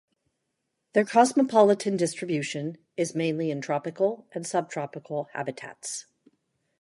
[0.93, 6.07] Their cosmopolitan distribution is mainly in tropical and subtropical habitats.